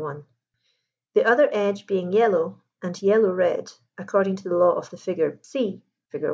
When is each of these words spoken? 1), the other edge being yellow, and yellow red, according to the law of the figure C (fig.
1), 0.00 0.24
the 1.12 1.26
other 1.26 1.50
edge 1.52 1.86
being 1.86 2.10
yellow, 2.10 2.62
and 2.82 3.02
yellow 3.02 3.30
red, 3.34 3.70
according 3.98 4.34
to 4.34 4.48
the 4.48 4.56
law 4.56 4.72
of 4.72 4.88
the 4.88 4.96
figure 4.96 5.38
C 5.42 5.82
(fig. 6.08 6.24